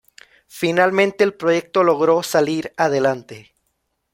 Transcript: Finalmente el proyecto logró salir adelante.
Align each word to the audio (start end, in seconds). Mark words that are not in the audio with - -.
Finalmente 0.47 1.23
el 1.23 1.35
proyecto 1.35 1.83
logró 1.83 2.23
salir 2.23 2.73
adelante. 2.75 3.53